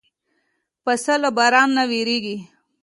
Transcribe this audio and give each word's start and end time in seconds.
پسه 0.83 1.13
له 1.23 1.29
باران 1.37 1.69
نه 1.77 1.83
وېرېږي. 1.89 2.37